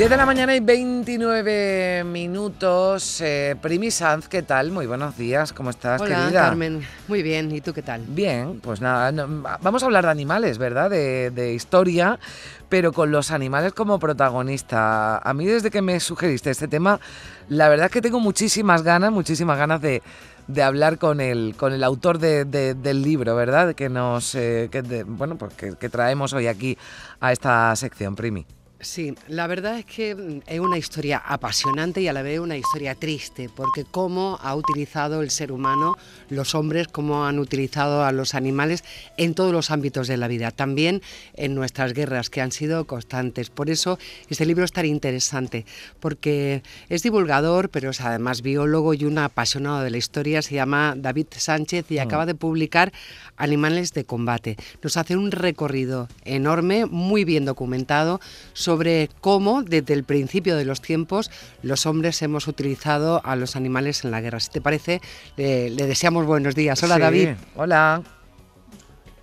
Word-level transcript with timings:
10 0.00 0.08
de 0.08 0.16
la 0.16 0.24
mañana 0.24 0.56
y 0.56 0.60
29 0.60 2.04
minutos. 2.04 3.20
Eh, 3.20 3.54
Primi 3.60 3.90
Sanz, 3.90 4.28
¿qué 4.28 4.40
tal? 4.40 4.70
Muy 4.70 4.86
buenos 4.86 5.18
días, 5.18 5.52
¿cómo 5.52 5.68
estás, 5.68 6.00
Hola, 6.00 6.22
querida? 6.22 6.40
Carmen. 6.40 6.80
Muy 7.06 7.22
bien, 7.22 7.54
¿y 7.54 7.60
tú 7.60 7.74
qué 7.74 7.82
tal? 7.82 8.00
Bien, 8.08 8.60
pues 8.60 8.80
nada, 8.80 9.12
no- 9.12 9.42
vamos 9.60 9.82
a 9.82 9.84
hablar 9.86 10.06
de 10.06 10.10
animales, 10.10 10.56
¿verdad? 10.56 10.88
De, 10.88 11.30
de 11.30 11.52
historia, 11.52 12.18
pero 12.70 12.94
con 12.94 13.10
los 13.10 13.30
animales 13.30 13.74
como 13.74 13.98
protagonista. 13.98 15.18
A 15.18 15.34
mí 15.34 15.44
desde 15.44 15.70
que 15.70 15.82
me 15.82 16.00
sugeriste 16.00 16.48
este 16.50 16.66
tema, 16.66 16.98
la 17.50 17.68
verdad 17.68 17.86
es 17.86 17.92
que 17.92 18.00
tengo 18.00 18.20
muchísimas 18.20 18.82
ganas, 18.82 19.12
muchísimas 19.12 19.58
ganas 19.58 19.82
de, 19.82 20.02
de 20.46 20.62
hablar 20.62 20.96
con 20.96 21.20
el, 21.20 21.54
con 21.58 21.74
el 21.74 21.84
autor 21.84 22.18
de- 22.18 22.46
de- 22.46 22.72
del 22.72 23.02
libro, 23.02 23.36
¿verdad? 23.36 23.74
Que 23.74 23.90
nos, 23.90 24.34
eh, 24.34 24.70
que 24.72 24.80
bueno, 25.06 25.36
pues 25.36 25.52
que, 25.52 25.74
que 25.76 25.90
traemos 25.90 26.32
hoy 26.32 26.46
aquí 26.46 26.78
a 27.20 27.32
esta 27.32 27.76
sección, 27.76 28.16
Primi. 28.16 28.46
Sí, 28.82 29.14
la 29.28 29.46
verdad 29.46 29.78
es 29.78 29.84
que 29.84 30.14
mm, 30.14 30.40
es 30.46 30.58
una 30.58 30.78
historia 30.78 31.18
apasionante 31.18 32.00
y 32.00 32.08
a 32.08 32.14
la 32.14 32.22
vez 32.22 32.40
una 32.40 32.56
historia 32.56 32.94
triste, 32.94 33.50
porque 33.54 33.84
cómo 33.84 34.38
ha 34.40 34.54
utilizado 34.54 35.20
el 35.20 35.30
ser 35.30 35.52
humano, 35.52 35.98
los 36.30 36.54
hombres, 36.54 36.88
cómo 36.88 37.26
han 37.26 37.38
utilizado 37.38 38.04
a 38.04 38.12
los 38.12 38.34
animales 38.34 38.82
en 39.18 39.34
todos 39.34 39.52
los 39.52 39.70
ámbitos 39.70 40.08
de 40.08 40.16
la 40.16 40.28
vida, 40.28 40.50
también 40.50 41.02
en 41.34 41.54
nuestras 41.54 41.92
guerras 41.92 42.30
que 42.30 42.40
han 42.40 42.52
sido 42.52 42.86
constantes. 42.86 43.50
Por 43.50 43.68
eso 43.68 43.98
este 44.30 44.46
libro 44.46 44.64
es 44.64 44.72
tan 44.72 44.86
interesante, 44.86 45.66
porque 46.00 46.62
es 46.88 47.02
divulgador, 47.02 47.68
pero 47.68 47.90
es 47.90 48.00
además 48.00 48.40
biólogo 48.40 48.94
y 48.94 49.04
un 49.04 49.18
apasionado 49.18 49.82
de 49.82 49.90
la 49.90 49.98
historia, 49.98 50.40
se 50.40 50.54
llama 50.54 50.94
David 50.96 51.26
Sánchez 51.36 51.90
y 51.90 51.98
acaba 51.98 52.24
de 52.24 52.34
publicar 52.34 52.94
Animales 53.36 53.92
de 53.92 54.06
Combate. 54.06 54.56
Nos 54.82 54.96
hace 54.96 55.16
un 55.18 55.32
recorrido 55.32 56.08
enorme, 56.24 56.86
muy 56.86 57.26
bien 57.26 57.44
documentado, 57.44 58.20
sobre 58.54 58.69
cómo 59.20 59.62
desde 59.62 59.94
el 59.94 60.04
principio 60.04 60.56
de 60.56 60.64
los 60.64 60.80
tiempos 60.80 61.30
los 61.62 61.86
hombres 61.86 62.22
hemos 62.22 62.48
utilizado 62.48 63.20
a 63.24 63.36
los 63.36 63.56
animales 63.56 64.04
en 64.04 64.10
la 64.10 64.20
guerra. 64.20 64.40
Si 64.40 64.50
te 64.50 64.60
parece, 64.60 65.00
le, 65.36 65.70
le 65.70 65.86
deseamos 65.86 66.26
buenos 66.26 66.54
días. 66.54 66.82
Hola 66.82 66.96
Sí, 66.96 67.00
David. 67.00 67.28
Hola. 67.56 68.02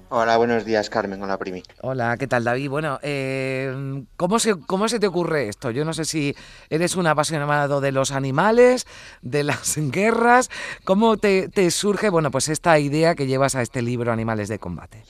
Hola, 0.09 0.38
buenos 0.38 0.64
días, 0.64 0.90
Carmen. 0.90 1.22
Hola, 1.22 1.38
Primi. 1.38 1.64
Hola, 1.81 2.16
¿qué 2.18 2.28
tal 2.28 2.45
David? 2.45 2.70
Bueno, 2.70 2.98
eh, 3.02 4.06
¿cómo, 4.16 4.40
se, 4.40 4.56
¿cómo 4.56 4.88
se 4.88 5.02
te 5.02 5.08
ocurre 5.08 5.50
esto? 5.50 5.70
Yo 5.70 5.84
no 5.84 5.92
sé 5.92 6.06
si 6.06 6.34
eres 6.70 6.95
un 6.95 7.08
apasionado 7.08 7.81
de 7.81 7.92
los 7.92 8.12
animales, 8.12 8.88
de 9.22 9.44
las 9.44 9.75
guerras. 9.92 10.50
¿Cómo 10.86 11.18
te, 11.18 11.50
te 11.50 11.70
surge, 11.72 12.09
bueno, 12.09 12.31
pues 12.31 12.48
esta 12.48 12.80
idea 12.80 13.16
que 13.16 13.28
llevas 13.28 13.56
a 13.56 13.62
este 13.62 13.81
libro 13.81 14.14
Animales 14.14 14.48
de 14.48 14.59
Combate? 14.59 15.03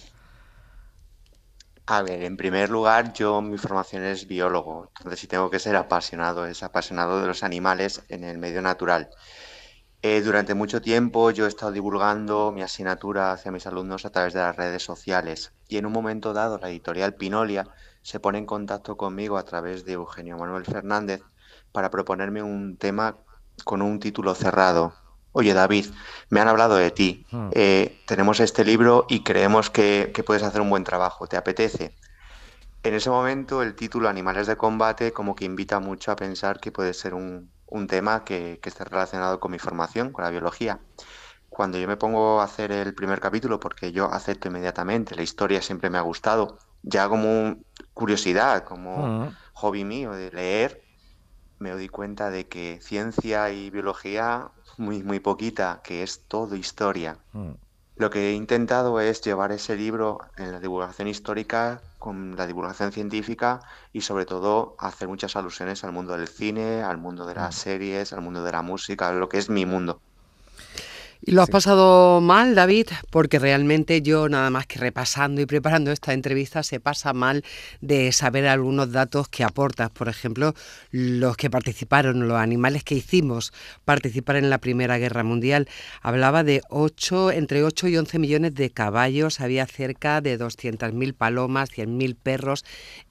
A 1.88 2.02
ver, 2.04 2.22
en 2.24 2.38
primer 2.38 2.70
lugar, 2.70 3.14
yo 3.14 3.42
mi 3.42 3.58
formación 3.58 4.04
es 4.04 4.28
biólogo, 4.28 4.92
entonces 4.98 5.20
si 5.20 5.28
tengo 5.28 5.50
que 5.50 5.60
ser 5.60 5.76
apasionado, 5.76 6.46
es 6.46 6.62
apasionado 6.62 7.20
de 7.20 7.28
los 7.28 7.44
animales 7.44 8.04
en 8.10 8.24
el 8.24 8.38
medio 8.38 8.62
natural. 8.62 9.10
Eh, 10.02 10.22
durante 10.22 10.54
mucho 10.54 10.82
tiempo 10.82 11.32
yo 11.32 11.46
he 11.46 11.50
estado 11.50 11.72
divulgando 11.72 12.52
mi 12.52 12.62
asignatura 12.62 13.32
hacia 13.32 13.52
mis 13.52 13.68
alumnos 13.68 14.06
a 14.06 14.12
través 14.12 14.34
de 14.34 14.42
las 14.42 14.56
redes 14.56 14.84
sociales 14.84 15.54
y 15.68 15.78
en 15.78 15.86
un 15.86 15.94
momento 15.94 16.34
dado 16.34 16.58
la 16.60 16.70
editorial 16.70 17.16
Pinolia 17.16 17.66
se 18.02 18.20
pone 18.20 18.38
en 18.40 18.46
contacto 18.46 18.98
conmigo 18.98 19.38
a 19.38 19.46
través 19.46 19.86
de 19.86 19.94
Eugenio 19.94 20.38
Manuel 20.38 20.66
Fernández 20.66 21.22
para 21.72 21.90
proponerme 21.92 22.44
un 22.44 22.78
tema 22.78 23.18
con 23.66 23.82
un 23.82 24.00
título 24.00 24.36
cerrado. 24.36 24.94
Oye 25.38 25.54
David, 25.54 25.86
me 26.30 26.40
han 26.42 26.48
hablado 26.48 26.76
de 26.78 26.92
ti, 26.92 27.28
Hmm. 27.32 27.52
eh, 27.52 28.02
tenemos 28.08 28.40
este 28.40 28.66
libro 28.66 29.06
y 29.08 29.24
creemos 29.24 29.70
que, 29.70 30.12
que 30.14 30.24
puedes 30.24 30.44
hacer 30.44 30.62
un 30.62 30.70
buen 30.72 30.84
trabajo, 30.84 31.28
¿te 31.28 31.38
apetece? 31.38 31.96
En 32.84 32.94
ese 32.96 33.10
momento 33.10 33.62
el 33.64 33.76
título 33.76 34.10
Animales 34.10 34.48
de 34.48 34.58
combate 34.58 35.14
como 35.14 35.36
que 35.36 35.46
invita 35.46 35.80
mucho 35.80 36.12
a 36.12 36.16
pensar 36.16 36.60
que 36.60 36.72
puede 36.72 36.94
ser 36.94 37.14
un, 37.14 37.54
un 37.68 37.88
tema 37.88 38.24
que, 38.26 38.60
que 38.62 38.70
esté 38.70 38.86
relacionado 38.86 39.40
con 39.40 39.52
mi 39.52 39.60
formación, 39.60 40.12
con 40.12 40.24
la 40.26 40.32
biología. 40.32 40.82
Cuando 41.50 41.78
yo 41.80 41.88
me 41.88 41.98
pongo 41.98 42.42
a 42.42 42.46
hacer 42.46 42.72
el 42.72 42.96
primer 42.96 43.20
capítulo, 43.22 43.60
porque 43.60 43.92
yo 43.92 44.12
acepto 44.12 44.48
inmediatamente, 44.50 45.16
la 45.16 45.24
historia 45.24 45.62
siempre 45.62 45.90
me 45.90 45.98
ha 45.98 46.02
gustado, 46.02 46.60
ya 46.82 47.10
como 47.10 47.58
curiosidad, 47.94 48.64
como 48.66 49.14
Mm, 49.14 49.38
hobby 49.54 49.84
mío 49.86 50.12
de 50.14 50.32
leer, 50.32 50.87
me 51.60 51.72
doy 51.72 51.90
cuenta 51.90 52.30
de 52.30 52.48
que 52.48 52.80
ciencia 52.82 53.50
y 53.52 53.70
biología, 53.70 54.52
muy, 54.78 55.04
muy 55.04 55.20
poquita, 55.20 55.82
que 55.84 56.04
es 56.04 56.26
todo 56.28 56.56
historia. 56.56 57.18
mm. 57.34 57.52
Lo 57.98 58.12
que 58.12 58.30
he 58.30 58.34
intentado 58.34 59.00
es 59.02 59.22
llevar 59.22 59.52
ese 59.52 59.76
libro 59.76 60.20
en 60.38 60.52
la 60.52 60.60
divulgación 60.60 61.08
histórica 61.08 61.82
con 61.98 62.36
la 62.36 62.46
divulgación 62.46 62.92
científica 62.92 63.60
y 63.92 64.02
sobre 64.02 64.26
todo 64.28 64.76
hacer 64.78 65.08
muchas 65.08 65.36
alusiones 65.36 65.84
al 65.84 65.94
mundo 65.94 66.16
del 66.16 66.28
cine, 66.28 66.84
al 66.84 67.00
mundo 67.00 67.26
de 67.26 67.34
las 67.34 67.56
series, 67.56 68.14
al 68.14 68.22
mundo 68.22 68.44
de 68.44 68.52
la 68.52 68.62
música, 68.62 69.12
lo 69.14 69.28
que 69.28 69.40
es 69.40 69.50
mi 69.50 69.66
mundo. 69.66 70.04
¿Y 71.20 71.32
lo 71.32 71.42
has 71.42 71.50
pasado 71.50 72.22
mal, 72.22 72.54
David? 72.54 72.88
Porque 73.10 73.40
realmente 73.40 74.02
yo, 74.02 74.30
nada 74.30 74.50
más 74.52 74.68
que 74.68 74.80
repasando 74.80 75.42
y 75.42 75.48
preparando 75.48 75.92
esta 75.92 76.14
entrevista, 76.14 76.62
se 76.62 76.80
pasa 76.80 77.12
mal 77.12 77.44
de 77.82 78.12
saber 78.12 78.48
algunos 78.48 78.92
datos 78.92 79.28
que 79.28 79.44
aportas. 79.44 79.90
Por 79.90 80.10
ejemplo, 80.10 80.54
los 80.92 81.36
que 81.36 81.50
participaron, 81.50 82.28
los 82.28 82.38
animales 82.38 82.84
que 82.84 82.96
hicimos 82.96 83.52
participar 83.84 84.36
en 84.36 84.50
la 84.52 84.60
Primera 84.60 85.00
Guerra 85.00 85.24
Mundial. 85.24 85.68
Hablaba 86.02 86.44
de 86.44 86.62
8, 86.70 87.32
entre 87.32 87.64
8 87.64 87.88
y 87.88 87.98
11 87.98 88.20
millones 88.20 88.54
de 88.54 88.70
caballos, 88.70 89.42
había 89.42 89.66
cerca 89.66 90.22
de 90.22 90.38
200.000 90.40 91.14
palomas, 91.16 91.72
100.000 91.72 92.16
perros, 92.16 92.64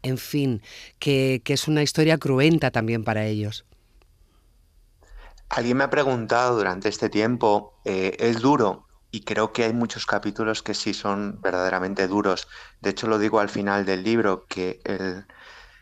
en 0.03 0.19
fin, 0.19 0.63
que, 1.01 1.43
que 1.45 1.55
es 1.55 1.67
una 1.67 1.83
historia 1.83 2.19
cruenta 2.19 2.71
también 2.71 3.03
para 3.03 3.27
ellos. 3.27 3.65
Alguien 5.49 5.77
me 5.79 5.85
ha 5.85 5.91
preguntado 5.91 6.57
durante 6.57 6.89
este 6.89 7.09
tiempo, 7.09 7.81
eh, 7.85 8.17
¿es 8.19 8.41
duro? 8.41 8.87
Y 9.11 9.25
creo 9.25 9.53
que 9.53 9.65
hay 9.65 9.73
muchos 9.73 10.05
capítulos 10.07 10.63
que 10.63 10.75
sí 10.75 10.93
son 10.93 11.41
verdaderamente 11.41 12.09
duros. 12.09 12.49
De 12.81 12.91
hecho, 12.91 13.07
lo 13.07 13.19
digo 13.19 13.41
al 13.41 13.49
final 13.49 13.85
del 13.87 14.03
libro, 14.03 14.47
que 14.47 14.81
el 14.85 15.27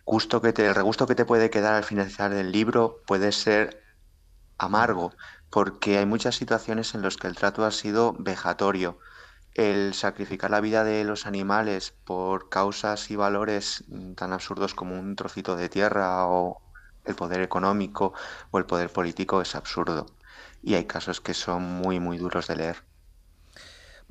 gusto 0.04 0.40
que 0.42 0.52
te, 0.52 0.66
el 0.66 0.74
regusto 0.74 1.06
que 1.06 1.14
te 1.14 1.24
puede 1.24 1.50
quedar 1.50 1.74
al 1.74 1.84
finalizar 1.84 2.32
del 2.32 2.52
libro 2.52 3.02
puede 3.06 3.32
ser 3.32 3.82
amargo, 4.58 5.12
porque 5.50 5.98
hay 5.98 6.06
muchas 6.06 6.36
situaciones 6.36 6.94
en 6.94 7.02
las 7.02 7.16
que 7.16 7.26
el 7.28 7.36
trato 7.36 7.64
ha 7.64 7.70
sido 7.70 8.14
vejatorio. 8.18 8.98
El 9.54 9.94
sacrificar 9.94 10.50
la 10.50 10.60
vida 10.60 10.84
de 10.84 11.04
los 11.04 11.26
animales 11.26 11.94
por 12.04 12.48
causas 12.50 13.10
y 13.10 13.16
valores 13.16 13.84
tan 14.16 14.32
absurdos 14.32 14.74
como 14.74 14.98
un 14.98 15.16
trocito 15.16 15.56
de 15.56 15.68
tierra 15.68 16.26
o 16.26 16.60
el 17.04 17.14
poder 17.14 17.40
económico 17.42 18.12
o 18.50 18.58
el 18.58 18.66
poder 18.66 18.90
político 18.90 19.40
es 19.42 19.54
absurdo. 19.54 20.06
Y 20.62 20.74
hay 20.74 20.86
casos 20.86 21.20
que 21.20 21.34
son 21.34 21.62
muy, 21.62 22.00
muy 22.00 22.18
duros 22.18 22.46
de 22.48 22.56
leer. 22.56 22.84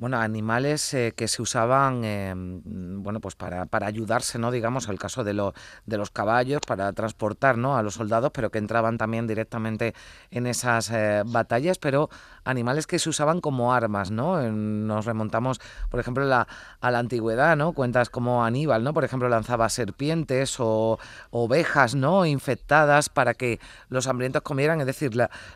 Bueno, 0.04 0.18
animales 0.20 0.92
eh, 0.92 1.14
que 1.16 1.28
se 1.28 1.40
usaban, 1.40 2.02
mm, 2.02 3.02
bueno, 3.02 3.20
pues 3.20 3.36
para, 3.36 3.64
para 3.64 3.86
ayudarse, 3.86 4.38
¿no? 4.38 4.50
Digamos, 4.50 4.86
el 4.90 4.98
caso 4.98 5.24
de, 5.24 5.32
lo- 5.32 5.54
de 5.86 5.96
los 5.96 6.10
caballos, 6.10 6.60
para 6.66 6.92
transportar, 6.92 7.56
¿no? 7.56 7.78
A 7.78 7.82
los 7.82 7.94
soldados, 7.94 8.30
pero 8.34 8.50
que 8.50 8.58
entraban 8.58 8.98
también 8.98 9.26
directamente 9.26 9.94
en 10.30 10.46
esas 10.46 10.90
eh, 10.90 11.22
batallas, 11.24 11.78
pero 11.78 12.10
animales 12.44 12.86
que 12.86 12.98
se 12.98 13.08
usaban 13.08 13.40
como 13.40 13.72
armas, 13.72 14.10
¿no? 14.10 14.42
Nos 14.42 15.06
remontamos, 15.06 15.58
por 15.88 16.00
ejemplo, 16.00 16.26
la- 16.26 16.48
a 16.82 16.90
la 16.90 16.98
antigüedad, 16.98 17.56
¿no? 17.56 17.72
Cuentas 17.72 18.10
como 18.10 18.44
Aníbal, 18.44 18.84
¿no? 18.84 18.92
Por 18.92 19.04
ejemplo, 19.04 19.30
lanzaba 19.30 19.70
serpientes 19.70 20.56
o 20.58 20.98
ovejas, 21.30 21.94
¿no? 21.94 22.26
Infectadas 22.26 23.08
para 23.08 23.32
que 23.32 23.58
los 23.88 24.06
hambrientos 24.06 24.42
comieran, 24.42 24.80
es 24.82 24.86
decir, 24.86 25.12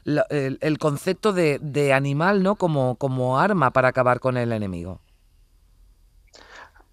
el, 0.06 0.58
el 0.62 0.78
concepto 0.78 1.34
de, 1.34 1.58
de 1.60 1.92
animal, 1.92 2.42
¿no? 2.42 2.54
Como, 2.54 2.94
como 2.96 3.38
arma 3.38 3.72
para 3.72 3.88
acabar 3.88 4.20
con 4.20 4.37
el 4.42 4.52
enemigo. 4.52 5.00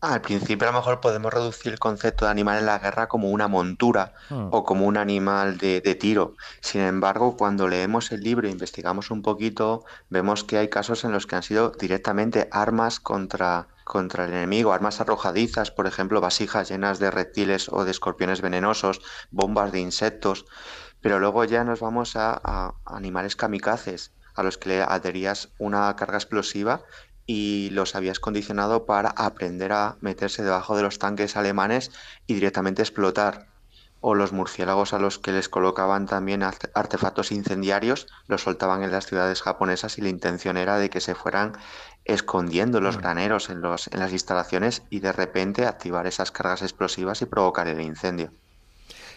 Al 0.02 0.22
principio 0.22 0.68
a 0.68 0.72
lo 0.72 0.78
mejor 0.78 1.00
podemos 1.02 1.34
reducir 1.34 1.72
el 1.74 1.80
concepto 1.80 2.26
de 2.26 2.32
animal 2.32 2.60
en 2.60 2.68
la 2.68 2.78
guerra 2.78 3.08
como 3.08 3.30
una 3.32 3.48
montura 3.48 4.14
Hmm. 4.30 4.50
o 4.52 4.64
como 4.64 4.86
un 4.86 4.98
animal 4.98 5.58
de, 5.58 5.82
de 5.82 5.96
tiro. 5.96 6.36
Sin 6.62 6.82
embargo, 6.82 7.36
cuando 7.38 7.68
leemos 7.68 8.12
el 8.12 8.22
libro 8.22 8.48
e 8.48 8.52
investigamos 8.52 9.10
un 9.10 9.22
poquito, 9.24 9.84
vemos 10.10 10.44
que 10.44 10.58
hay 10.60 10.70
casos 10.70 11.04
en 11.06 11.12
los 11.12 11.26
que 11.26 11.36
han 11.36 11.44
sido 11.44 11.72
directamente 11.72 12.48
armas 12.52 13.00
contra, 13.00 13.68
contra 13.84 14.26
el 14.26 14.34
enemigo, 14.34 14.74
armas 14.74 15.02
arrojadizas, 15.02 15.72
por 15.72 15.88
ejemplo, 15.88 16.22
vasijas 16.22 16.70
llenas 16.70 17.00
de 17.00 17.10
reptiles 17.10 17.68
o 17.70 17.84
de 17.86 17.92
escorpiones 17.92 18.42
venenosos, 18.42 19.02
bombas 19.32 19.72
de 19.72 19.80
insectos. 19.80 20.46
Pero 21.02 21.20
luego 21.20 21.46
ya 21.46 21.64
nos 21.64 21.80
vamos 21.80 22.16
a, 22.16 22.40
a 22.44 22.76
animales 22.86 23.36
kamikazes, 23.36 24.12
a 24.36 24.44
los 24.44 24.58
que 24.60 24.70
le 24.70 24.82
adherías 24.84 25.50
una 25.58 25.96
carga 25.96 26.18
explosiva 26.18 26.84
y 27.26 27.70
los 27.72 27.96
habías 27.96 28.20
condicionado 28.20 28.86
para 28.86 29.10
aprender 29.10 29.72
a 29.74 29.98
meterse 30.02 30.44
debajo 30.44 30.76
de 30.78 30.84
los 30.84 31.00
tanques 31.00 31.36
alemanes 31.36 31.92
y 32.28 32.36
directamente 32.36 32.82
explotar. 32.82 33.48
O 34.02 34.14
los 34.14 34.34
murciélagos 34.34 34.94
a 34.94 35.00
los 35.00 35.18
que 35.18 35.32
les 35.32 35.50
colocaban 35.50 36.06
también 36.06 36.44
artefactos 36.44 37.32
incendiarios, 37.32 38.08
los 38.28 38.44
soltaban 38.44 38.84
en 38.84 38.92
las 38.92 39.08
ciudades 39.08 39.42
japonesas 39.42 39.98
y 39.98 40.02
la 40.02 40.10
intención 40.10 40.58
era 40.58 40.78
de 40.78 40.92
que 40.92 41.02
se 41.02 41.16
fueran 41.16 41.54
escondiendo 42.04 42.82
los 42.82 42.98
mm. 42.98 43.00
graneros 43.00 43.50
en, 43.50 43.62
los, 43.62 43.88
en 43.88 44.00
las 44.00 44.12
instalaciones 44.12 44.84
y 44.92 45.00
de 45.00 45.12
repente 45.12 45.66
activar 45.66 46.06
esas 46.06 46.32
cargas 46.32 46.62
explosivas 46.62 47.24
y 47.24 47.26
provocar 47.26 47.68
el 47.68 47.82
incendio. 47.82 48.32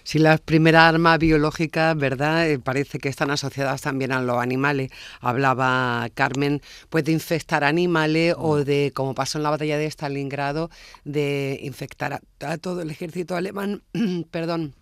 Si 0.05 0.19
las 0.19 0.41
primeras 0.41 0.95
armas 0.95 1.19
biológicas, 1.19 1.97
¿verdad? 1.97 2.49
Eh, 2.49 2.59
parece 2.59 2.99
que 2.99 3.09
están 3.09 3.31
asociadas 3.31 3.83
también 3.83 4.13
a 4.13 4.23
los 4.23 4.39
animales. 4.39 4.91
Hablaba 5.21 6.09
Carmen, 6.15 6.61
pues 6.89 7.05
de 7.05 7.13
infectar 7.13 7.65
animales 7.65 8.35
o 8.37 8.57
mm. 8.57 8.65
de, 8.65 8.93
como 8.95 9.15
pasó 9.15 9.39
en 9.39 9.45
la 9.45 9.51
batalla 9.51 9.79
de 9.79 9.87
Stalingrado, 9.87 10.71
de 11.05 11.61
infectar 11.63 12.21
a, 12.41 12.59
todo 12.59 12.83
el 12.83 12.91
ejército 12.91 13.37
alemán, 13.37 13.83
perdón, 14.31 14.75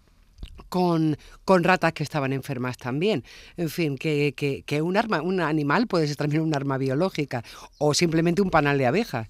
con, 0.69 1.17
con, 1.45 1.65
ratas 1.65 1.93
que 1.93 2.03
estaban 2.03 2.33
enfermas 2.33 2.77
también. 2.77 3.25
En 3.57 3.71
fin, 3.71 3.99
que, 3.99 4.35
que, 4.37 4.63
que, 4.63 4.83
un 4.83 4.97
arma, 4.97 5.23
un 5.23 5.41
animal 5.41 5.87
puede 5.87 6.07
ser 6.07 6.17
también 6.17 6.43
un 6.43 6.55
arma 6.55 6.79
biológica 6.79 7.45
o 7.79 7.95
simplemente 7.95 8.43
un 8.43 8.51
panal 8.51 8.79
de 8.79 8.87
abejas. 8.87 9.29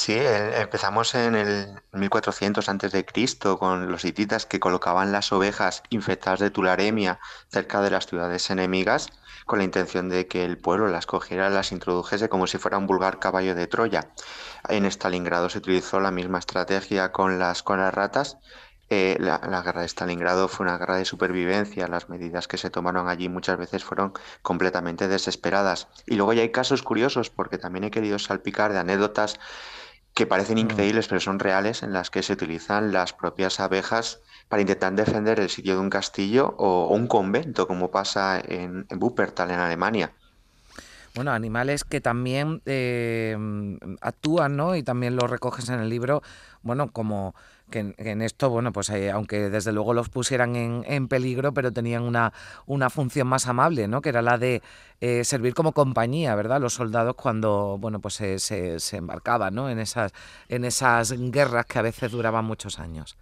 Sí, 0.00 0.14
empezamos 0.16 1.16
en 1.16 1.34
el 1.34 1.82
1400 1.90 2.68
antes 2.68 2.92
de 2.92 3.04
Cristo 3.04 3.58
con 3.58 3.90
los 3.90 4.04
hititas 4.04 4.46
que 4.46 4.60
colocaban 4.60 5.10
las 5.10 5.32
ovejas 5.32 5.82
infectadas 5.90 6.38
de 6.38 6.50
tularemia 6.50 7.18
cerca 7.48 7.80
de 7.82 7.90
las 7.90 8.06
ciudades 8.06 8.48
enemigas 8.50 9.08
con 9.44 9.58
la 9.58 9.64
intención 9.64 10.08
de 10.08 10.28
que 10.28 10.44
el 10.44 10.56
pueblo 10.56 10.86
las 10.86 11.06
cogiera 11.06 11.50
las 11.50 11.72
introdujese 11.72 12.28
como 12.28 12.46
si 12.46 12.58
fuera 12.58 12.78
un 12.78 12.86
vulgar 12.86 13.18
caballo 13.18 13.56
de 13.56 13.66
Troya. 13.66 14.12
En 14.68 14.84
Stalingrado 14.84 15.48
se 15.50 15.58
utilizó 15.58 15.98
la 15.98 16.12
misma 16.12 16.38
estrategia 16.38 17.10
con 17.10 17.40
las, 17.40 17.64
con 17.64 17.80
las 17.80 17.92
ratas 17.92 18.38
eh, 18.90 19.16
la, 19.20 19.38
guerra 19.62 19.82
de 19.82 19.88
Stalingrado 19.88 20.48
fue 20.48 20.64
una 20.64 20.78
guerra 20.78 20.96
de 20.96 21.04
supervivencia. 21.04 21.88
Las 21.88 22.08
medidas 22.08 22.48
que 22.48 22.56
se 22.56 22.70
tomaron 22.70 23.08
allí 23.08 23.28
muchas 23.28 23.58
veces 23.58 23.84
fueron 23.84 24.12
completamente 24.42 25.08
desesperadas. 25.08 25.88
Y 26.06 26.16
luego 26.16 26.32
ya 26.32 26.42
hay 26.42 26.52
casos 26.52 26.82
curiosos, 26.82 27.30
porque 27.30 27.58
también 27.58 27.84
he 27.84 27.90
querido 27.90 28.18
salpicar 28.18 28.72
de 28.72 28.78
anécdotas 28.78 29.38
que 30.18 30.26
parecen 30.26 30.56
mm. 30.56 30.66
increíbles, 30.66 31.06
pero 31.06 31.20
son 31.20 31.38
reales, 31.38 31.84
en 31.84 31.92
las 31.92 32.10
que 32.10 32.24
se 32.24 32.32
utilizan 32.32 32.92
las 32.92 33.12
propias 33.12 33.60
abejas 33.60 34.20
para 34.48 34.60
intentar 34.60 34.92
defender 34.92 35.38
el 35.38 35.48
sitio 35.48 35.74
de 35.74 35.80
un 35.80 35.90
castillo 35.90 36.56
o, 36.58 36.88
un 36.92 37.06
convento, 37.06 37.68
como 37.68 37.92
pasa 37.92 38.40
en, 38.40 38.84
en 38.88 39.00
Wuppertal, 39.00 39.52
en 39.52 39.60
Alemania. 39.60 40.10
Bueno, 41.14 41.30
animales 41.30 41.84
que 41.84 42.00
también 42.00 42.62
eh, 42.66 43.36
actúan, 44.00 44.56
¿no? 44.56 44.74
Y 44.74 44.82
también 44.82 45.14
lo 45.14 45.28
recoges 45.28 45.68
en 45.68 45.78
el 45.78 45.88
libro, 45.88 46.20
bueno, 46.62 46.90
como 46.90 47.36
que 47.70 47.94
en, 47.96 48.22
esto, 48.22 48.50
bueno, 48.50 48.72
pues 48.72 48.90
eh, 48.90 49.10
aunque 49.10 49.50
desde 49.50 49.72
luego 49.72 49.94
los 49.94 50.08
pusieran 50.08 50.56
en, 50.56 51.08
peligro, 51.08 51.52
pero 51.52 51.72
tenían 51.72 52.02
una, 52.02 52.32
una 52.66 52.90
función 52.90 53.26
más 53.26 53.46
amable, 53.46 53.88
¿no? 53.88 54.00
Que 54.00 54.08
era 54.10 54.22
la 54.22 54.38
de 54.38 54.62
eh, 55.00 55.24
servir 55.24 55.54
como 55.54 55.72
compañía, 55.72 56.34
¿verdad? 56.34 56.60
Los 56.60 56.74
soldados 56.74 57.14
cuando, 57.14 57.76
bueno, 57.78 58.00
pues 58.00 58.14
se, 58.14 58.38
se, 58.38 58.96
embarcaban, 58.96 59.54
¿no? 59.54 59.70
En 59.70 59.78
esas, 59.78 60.12
en 60.48 60.64
esas 60.64 61.12
guerras 61.30 61.66
que 61.66 61.78
a 61.78 61.82
veces 61.82 62.10
duraban 62.10 62.44
muchos 62.44 62.78
años. 62.78 63.16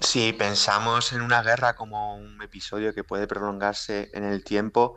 Si 0.00 0.32
pensamos 0.32 1.12
en 1.12 1.20
una 1.20 1.42
guerra 1.42 1.76
como 1.76 2.16
un 2.16 2.42
episodio 2.42 2.94
que 2.94 3.04
puede 3.04 3.28
prolongarse 3.28 4.10
en 4.12 4.24
el 4.24 4.42
tiempo, 4.42 4.96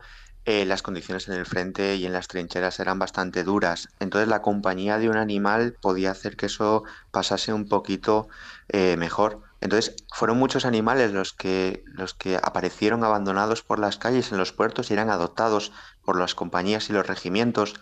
eh, 0.49 0.63
las 0.63 0.81
condiciones 0.81 1.27
en 1.27 1.33
el 1.33 1.45
frente 1.45 1.97
y 1.97 2.05
en 2.05 2.13
las 2.13 2.29
trincheras 2.29 2.79
eran 2.79 2.97
bastante 2.97 3.43
duras. 3.43 3.89
Entonces 3.99 4.29
la 4.29 4.41
compañía 4.41 4.97
de 4.97 5.09
un 5.09 5.17
animal 5.17 5.75
podía 5.81 6.11
hacer 6.11 6.37
que 6.37 6.45
eso 6.45 6.85
pasase 7.11 7.51
un 7.51 7.67
poquito 7.67 8.29
eh, 8.69 8.95
mejor. 8.95 9.41
Entonces 9.59 9.93
fueron 10.09 10.39
muchos 10.39 10.63
animales 10.63 11.11
los 11.11 11.33
que, 11.33 11.83
los 11.87 12.13
que 12.13 12.37
aparecieron 12.37 13.03
abandonados 13.03 13.61
por 13.61 13.77
las 13.77 13.97
calles 13.97 14.31
en 14.31 14.37
los 14.37 14.53
puertos 14.53 14.89
y 14.89 14.93
eran 14.93 15.09
adoptados 15.09 15.73
por 16.05 16.17
las 16.17 16.33
compañías 16.33 16.89
y 16.89 16.93
los 16.93 17.05
regimientos 17.05 17.75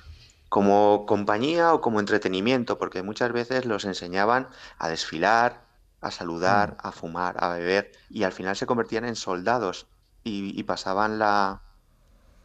como 0.50 1.06
compañía 1.06 1.72
o 1.72 1.82
como 1.82 2.00
entretenimiento, 2.00 2.80
porque 2.80 3.04
muchas 3.04 3.32
veces 3.32 3.66
los 3.66 3.86
enseñaban 3.86 4.48
a 4.80 4.90
desfilar, 4.90 5.62
a 6.02 6.10
saludar, 6.10 6.72
mm. 6.72 6.88
a 6.88 6.92
fumar, 6.92 7.36
a 7.44 7.50
beber, 7.50 7.92
y 8.10 8.24
al 8.24 8.32
final 8.32 8.56
se 8.56 8.66
convertían 8.66 9.06
en 9.06 9.16
soldados 9.16 9.86
y 10.24 10.64
pasaban 10.64 11.20
la, 11.20 11.62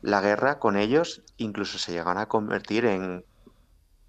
la 0.02 0.20
guerra 0.20 0.58
con 0.58 0.76
ellos 0.76 1.22
incluso 1.36 1.78
se 1.78 1.92
llegan 1.92 2.18
a 2.18 2.26
convertir 2.26 2.84
en 2.84 3.24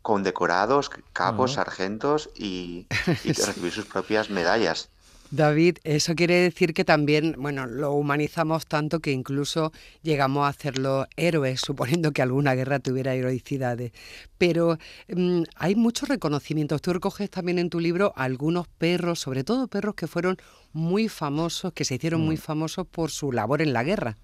condecorados, 0.01 0.89
cabos, 1.13 1.53
sargentos 1.53 2.29
y, 2.35 2.87
recibir 3.05 3.71
sus 3.71 3.85
propias 3.85 4.29
medallas. 4.29 4.89
David, 5.33 5.77
eso 5.85 6.13
quiere 6.13 6.41
decir 6.41 6.73
que 6.73 6.83
también, 6.83 7.35
bueno, 7.37 7.65
lo 7.65 7.93
humanizamos 7.93 8.65
tanto 8.65 8.99
que 8.99 9.13
incluso 9.13 9.71
llegamos 10.01 10.43
a 10.43 10.49
hacerlo 10.49 11.07
héroes, 11.15 11.61
suponiendo 11.65 12.11
que 12.11 12.21
alguna 12.21 12.53
guerra 12.53 12.79
tuviera 12.79 13.13
heroicidades. 13.13 13.93
Pero 14.37 14.77
mm, 15.07 15.43
hay 15.55 15.75
muchos 15.75 16.09
reconocimientos. 16.09 16.81
Tú 16.81 16.91
recoges 16.91 17.29
también 17.29 17.59
en 17.59 17.69
tu 17.69 17.79
libro 17.79 18.11
algunos 18.17 18.67
perros, 18.67 19.19
sobre 19.19 19.45
todo 19.45 19.69
perros 19.69 19.95
que 19.95 20.07
fueron 20.07 20.35
muy 20.73 21.07
famosos, 21.07 21.71
que 21.71 21.85
se 21.85 21.95
hicieron 21.95 22.21
muy 22.21 22.35
mm. 22.35 22.39
famosos 22.39 22.87
por 22.87 23.09
su 23.09 23.31
labor 23.31 23.61
en 23.61 23.71
la 23.71 23.83
guerra. 23.83 24.17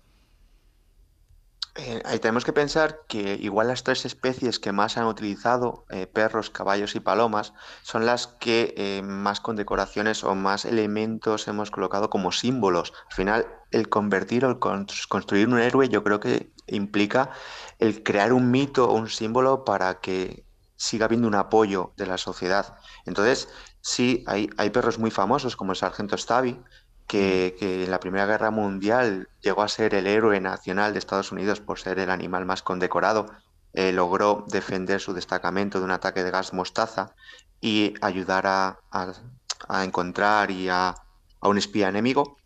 Eh, 1.79 2.01
ahí 2.05 2.17
tenemos 2.17 2.43
que 2.43 2.53
pensar 2.53 3.01
que 3.07 3.35
igual 3.35 3.67
las 3.67 3.83
tres 3.83 4.03
especies 4.05 4.57
que 4.57 4.71
más 4.71 4.97
han 4.97 5.05
utilizado, 5.05 5.85
eh, 5.89 6.07
perros, 6.07 6.49
caballos 6.49 6.95
y 6.95 6.99
palomas, 6.99 7.53
son 7.83 8.07
las 8.07 8.25
que 8.25 8.73
eh, 8.77 9.03
más 9.03 9.41
condecoraciones 9.41 10.23
o 10.23 10.33
más 10.33 10.65
elementos 10.65 11.47
hemos 11.47 11.69
colocado 11.69 12.09
como 12.09 12.31
símbolos. 12.31 12.93
Al 13.11 13.15
final, 13.15 13.47
el 13.69 13.89
convertir 13.89 14.43
o 14.45 14.49
el 14.49 14.57
construir 15.07 15.47
un 15.47 15.59
héroe 15.59 15.87
yo 15.87 16.03
creo 16.03 16.19
que 16.19 16.51
implica 16.65 17.29
el 17.77 18.01
crear 18.01 18.33
un 18.33 18.49
mito 18.49 18.89
o 18.89 18.93
un 18.95 19.07
símbolo 19.07 19.63
para 19.63 19.99
que 19.99 20.47
siga 20.77 21.05
habiendo 21.05 21.27
un 21.27 21.35
apoyo 21.35 21.93
de 21.95 22.07
la 22.07 22.17
sociedad. 22.17 22.75
Entonces, 23.05 23.49
sí, 23.81 24.23
hay, 24.25 24.49
hay 24.57 24.71
perros 24.71 24.97
muy 24.97 25.11
famosos 25.11 25.55
como 25.55 25.73
el 25.73 25.77
sargento 25.77 26.17
Stavi, 26.17 26.59
que, 27.07 27.55
en 27.59 27.89
la 27.89 27.99
Primera 27.99 28.25
Guerra 28.25 28.51
Mundial 28.51 29.29
llegó 29.41 29.63
a 29.63 29.69
ser 29.69 29.95
el 29.95 30.07
héroe 30.07 30.39
nacional 30.41 30.93
de 30.93 30.99
Estados 30.99 31.31
Unidos 31.31 31.61
por 31.61 31.79
ser 31.79 31.99
el 31.99 32.09
animal 32.09 32.45
más 32.45 32.61
condecorado. 32.61 33.27
Eh, 33.73 33.91
logró 33.93 34.45
defender 34.47 34.99
su 34.99 35.13
destacamento 35.13 35.79
de 35.79 35.85
un 35.85 35.91
ataque 35.91 36.23
de 36.23 36.31
gas 36.31 36.53
mostaza 36.53 37.15
y 37.61 37.93
ayudar 38.01 38.45
a, 38.45 38.79
encontrar 39.83 40.51
y 40.51 40.67
a, 40.69 40.95
un 41.41 41.57
espía 41.57 41.87
enemigo. 41.87 42.37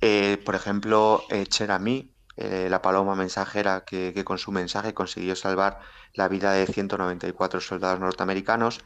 Eh, 0.00 0.40
por 0.44 0.54
ejemplo, 0.54 1.24
eh, 1.30 1.46
Cherami, 1.46 2.10
la 2.36 2.82
paloma 2.82 3.14
mensajera 3.14 3.84
que, 3.84 4.24
con 4.24 4.38
su 4.38 4.50
mensaje 4.50 4.92
consiguió 4.92 5.36
salvar 5.36 5.80
la 6.14 6.26
vida 6.28 6.52
de 6.52 6.66
194 6.66 7.60
soldados 7.60 8.00
norteamericanos, 8.00 8.80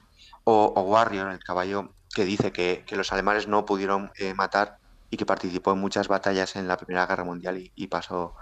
o, 0.45 0.69
Warrior, 0.83 1.33
el 1.33 1.43
caballo 1.43 1.95
que 2.15 2.25
dice 2.27 2.53
que, 2.53 2.85
que 2.87 2.97
los 2.97 3.11
alemanes 3.11 3.49
no 3.49 3.65
pudieron 3.65 4.11
matar 4.37 4.79
y 5.11 5.17
que 5.17 5.27
participó 5.27 5.73
en 5.73 5.79
muchas 5.79 6.09
batallas 6.09 6.57
en 6.57 6.69
la 6.69 6.77
Primera 6.77 7.07
Guerra 7.07 7.25
Mundial 7.25 7.71
y, 7.75 7.87
pasó 7.87 8.35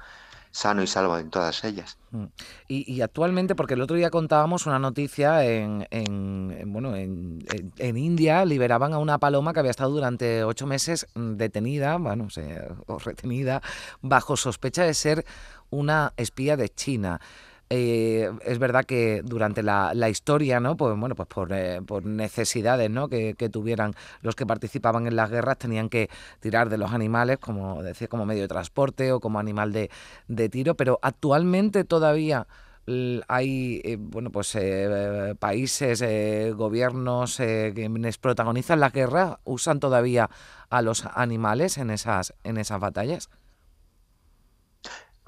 sano 0.51 0.83
y 0.83 0.87
salvo 0.87 1.19
en 1.19 1.31
todas 1.31 1.65
ellas. 1.65 1.99
Mm. 2.11 2.25
Y, 2.69 3.01
actualmente, 3.03 3.55
porque 3.55 3.75
el 3.75 3.83
otro 3.83 3.97
día 3.97 4.11
contábamos 4.11 4.67
una 4.67 4.79
noticia 4.79 5.45
en, 5.45 5.87
bueno, 6.67 6.97
en, 6.97 7.97
India 7.97 8.45
liberaban 8.45 8.93
a 8.95 8.99
una 8.99 9.19
paloma 9.19 9.53
que 9.53 9.61
había 9.61 9.71
estado 9.71 9.91
durante 9.91 10.45
ocho 10.45 10.67
meses 10.67 11.07
detenida, 11.15 11.97
bueno, 11.99 12.29
o 12.87 12.99
retenida, 12.99 13.63
bajo 14.01 14.37
sospecha 14.37 14.83
de 14.85 14.95
ser 14.95 15.25
una 15.71 16.13
espía 16.17 16.57
de 16.57 16.69
China. 16.69 17.21
Eh, 17.69 18.31
es 18.45 18.59
verdad 18.61 18.85
que 18.85 19.23
durante 19.25 19.63
la, 19.63 20.09
historia, 20.09 20.61
¿no? 20.61 20.77
Pues 20.77 20.97
bueno, 20.99 21.17
pues 21.17 21.29
por, 21.29 21.53
eh, 21.53 21.81
necesidades 22.05 22.91
¿no? 22.91 23.09
Que, 23.09 23.35
tuvieran 23.51 23.95
los 24.23 24.37
que 24.37 24.47
participaban 24.47 25.07
en 25.07 25.17
las 25.17 25.31
guerras, 25.31 25.59
tenían 25.59 25.89
que 25.89 26.09
tirar 26.41 26.69
de 26.69 26.79
los 26.79 26.93
animales, 26.93 27.39
como 27.39 27.83
decía, 27.83 28.09
como 28.09 28.25
medio 28.25 28.43
de 28.43 28.49
transporte 28.49 29.13
o 29.13 29.21
como 29.21 29.39
animal 29.41 29.73
de, 29.73 30.49
tiro, 30.49 30.77
pero 30.77 30.99
actualmente 31.03 31.85
todavía 31.85 32.47
hay 33.27 33.81
eh, 33.85 33.97
bueno 33.99 34.31
pues 34.31 34.57
países 35.41 36.05
gobiernos 36.55 37.37
quienes 37.37 38.19
protagonizan 38.19 38.79
las 38.79 38.93
guerras 38.93 39.39
usan 39.43 39.81
todavía 39.81 40.31
a 40.71 40.83
los 40.83 41.05
animales 41.05 41.79
en 41.79 41.91
esas 41.91 42.33
en 42.45 42.59
esas 42.59 42.79
batallas 42.79 43.29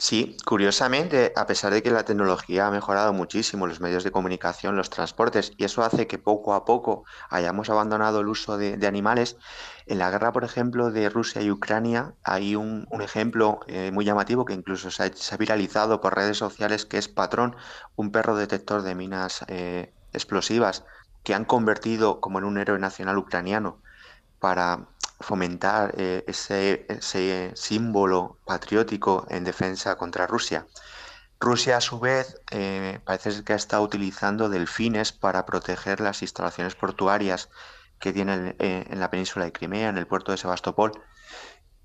Sí, 0.00 0.36
curiosamente, 0.44 1.32
a 1.34 1.46
pesar 1.46 1.72
de 1.72 1.82
que 1.82 1.90
la 1.90 2.04
tecnología 2.04 2.68
ha 2.68 2.70
mejorado 2.70 3.12
muchísimo 3.12 3.66
los 3.66 3.80
medios 3.80 4.04
de 4.04 4.12
comunicación, 4.12 4.76
los 4.76 4.90
transportes, 4.90 5.52
y 5.56 5.64
eso 5.64 5.82
hace 5.82 6.06
que 6.06 6.18
poco 6.18 6.54
a 6.54 6.64
poco 6.64 7.04
hayamos 7.30 7.68
abandonado 7.68 8.20
el 8.20 8.28
uso 8.28 8.56
de, 8.58 8.86
animales, 8.86 9.36
en 9.86 9.98
la 9.98 10.10
guerra, 10.10 10.32
por 10.32 10.44
ejemplo, 10.44 10.92
de 10.92 11.08
Rusia 11.10 11.42
y 11.42 11.50
Ucrania 11.50 12.14
hay 12.22 12.54
un, 12.54 12.86
ejemplo 13.02 13.58
eh, 13.66 13.90
muy 13.92 14.04
llamativo 14.04 14.44
que 14.44 14.54
incluso 14.54 14.90
se 14.92 15.02
ha, 15.02 15.36
viralizado 15.36 16.00
por 16.00 16.14
redes 16.14 16.38
sociales, 16.38 16.86
que 16.86 16.98
es 16.98 17.08
Patrón, 17.08 17.56
un 17.96 18.12
perro 18.12 18.36
detector 18.36 18.82
de 18.82 18.94
minas 18.94 19.44
eh, 19.48 19.92
explosivas 20.12 20.84
que 21.24 21.34
han 21.34 21.44
convertido 21.44 22.20
como 22.20 22.38
en 22.38 22.44
un 22.44 22.58
héroe 22.58 22.78
nacional 22.78 23.18
ucraniano 23.18 23.82
para 24.38 24.86
fomentar 25.20 25.94
eh, 25.96 26.24
ese, 26.26 27.52
símbolo 27.54 28.38
patriótico 28.44 29.26
en 29.30 29.44
defensa 29.44 29.96
contra 29.96 30.26
Rusia. 30.26 30.66
Rusia, 31.40 31.76
a 31.76 31.80
su 31.80 32.00
vez, 32.00 32.40
eh, 32.50 33.00
parece 33.04 33.44
que 33.44 33.54
está 33.54 33.80
utilizando 33.80 34.48
delfines 34.48 35.12
para 35.12 35.46
proteger 35.46 36.00
las 36.00 36.22
instalaciones 36.22 36.74
portuarias 36.74 37.48
que 38.00 38.12
tienen 38.12 38.56
eh, 38.58 38.86
en 38.88 39.00
la 39.00 39.10
península 39.10 39.44
de 39.44 39.52
Crimea, 39.52 39.88
en 39.88 39.98
el 39.98 40.06
puerto 40.06 40.32
de 40.32 40.38
Sebastopol. 40.38 40.92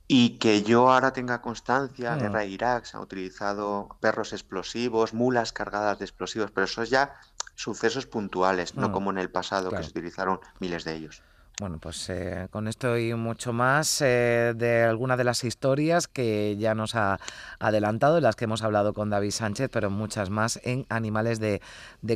Y 0.08 0.38
que 0.38 0.64
yo 0.64 0.92
ahora 0.92 1.14
tenga 1.14 1.42
constancia, 1.42 2.14
en 2.14 2.20
mm. 2.20 2.22
guerra 2.22 2.40
de 2.42 2.48
Irak 2.48 2.86
se 2.86 2.98
han 2.98 3.04
utilizado 3.04 3.98
perros 4.00 4.34
explosivos, 4.34 5.14
mulas 5.14 5.54
cargadas 5.54 6.00
de 6.00 6.06
explosivos, 6.06 6.52
pero 6.52 6.66
eso 6.66 6.82
es 6.82 6.90
ya 6.90 7.16
sucesos 7.56 8.06
puntuales, 8.06 8.76
no 8.76 8.90
mm. 8.90 8.92
como 8.92 9.12
en 9.12 9.18
el 9.18 9.32
pasado, 9.32 9.70
que 9.70 9.84
se 9.84 9.90
utilizaron 9.90 10.40
miles 10.60 10.84
de 10.84 10.96
ellos. 10.96 11.24
Bueno, 11.60 11.78
pues 11.80 12.10
eh, 12.10 12.48
con 12.50 12.68
esto 12.68 12.98
y 12.98 13.14
mucho 13.14 13.54
más 13.54 14.02
eh, 14.02 14.54
de 14.56 14.82
alguna 14.82 15.18
de 15.18 15.24
las 15.24 15.44
historias 15.44 16.08
que 16.08 16.58
ya 16.58 16.74
nos 16.74 16.96
ha 16.96 17.20
adelantado, 17.60 18.20
las 18.22 18.36
que 18.36 18.46
hemos 18.46 18.64
hablado 18.64 18.96
con 18.96 19.12
David 19.12 19.30
Sánchez, 19.30 19.70
pero 19.72 19.92
muchas 19.92 20.32
más 20.32 20.60
en 20.64 20.88
Animales 20.90 21.40
de, 21.40 21.62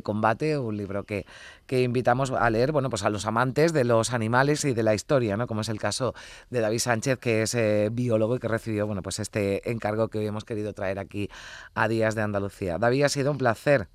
Combate, 0.01 0.57
un 0.57 0.75
libro 0.75 1.03
que, 1.03 1.27
que, 1.67 1.83
invitamos 1.83 2.31
a 2.31 2.49
leer, 2.49 2.71
bueno, 2.71 2.89
pues 2.89 3.03
a 3.03 3.11
los 3.11 3.27
amantes 3.27 3.73
de 3.73 3.83
los 3.83 4.11
animales 4.11 4.65
y 4.65 4.73
de 4.73 4.81
la 4.81 4.95
historia, 4.95 5.37
¿no? 5.37 5.45
Como 5.45 5.61
es 5.61 5.69
el 5.69 5.79
caso 5.79 6.15
de 6.49 6.59
David 6.59 6.79
Sánchez, 6.79 7.19
que 7.19 7.43
es 7.43 7.53
eh, 7.53 7.89
biólogo 7.91 8.37
y 8.37 8.39
que 8.39 8.47
recibió, 8.47 8.87
bueno, 8.87 9.03
pues 9.03 9.19
este 9.19 9.69
encargo 9.69 10.07
que 10.07 10.17
hoy 10.17 10.25
hemos 10.25 10.45
querido 10.45 10.73
traer 10.73 10.97
aquí 10.97 11.29
a 11.75 11.87
Días 11.87 12.15
de 12.15 12.23
Andalucía. 12.23 12.79
David, 12.79 13.03
ha 13.03 13.09
sido 13.09 13.29
un 13.29 13.37
placer. 13.37 13.87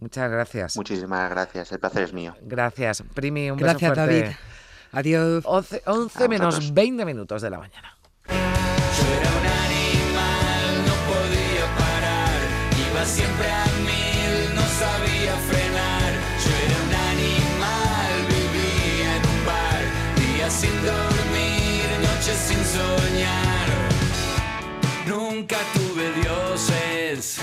Muchas 0.00 0.30
gracias. 0.30 0.76
Muchísimas 0.76 1.28
gracias, 1.30 1.72
el 1.72 1.80
placer 1.80 2.04
es 2.04 2.12
mío. 2.12 2.34
Gracias. 2.42 3.02
Primi, 3.14 3.50
un 3.50 3.58
gracias, 3.58 3.90
beso 3.90 4.04
fuerte. 4.04 4.22
David. 4.22 4.36
Adiós. 4.92 5.44
11, 5.46 6.28
menos 6.28 6.72
20 6.72 7.04
minutos 7.04 7.42
de 7.42 7.50
la 7.50 7.58
mañana. 7.58 7.96
Yo 8.28 8.34
era 8.34 9.30
un 9.30 9.46
animal, 9.46 10.86
no 10.86 10.94
podía 11.10 11.66
parar, 11.76 12.40
iba 12.90 13.04
siempre 13.04 13.50
a 13.50 13.64
mil, 13.84 14.54
no 14.54 14.62
sabía 14.62 15.34
frenar. 15.50 16.12
Yo 16.44 16.50
era 16.64 16.76
un 16.86 16.94
animal, 17.12 18.12
vivía 18.28 19.16
en 19.16 19.22
un 19.26 19.40
bar, 19.46 19.82
días 20.16 20.52
sin 20.52 20.76
dormir, 20.84 21.86
noches 22.02 22.36
sin 22.36 22.64
soñar. 22.64 23.68
Nunca 25.06 25.56
tuve 25.74 26.12
dioses 26.22 27.40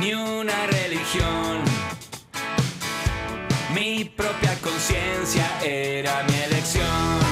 ni 0.00 0.14
una 0.14 0.66
Mi 3.74 4.04
propia 4.04 4.54
conciencia 4.62 5.44
era 5.62 6.22
mi 6.22 6.34
elección. 6.34 7.31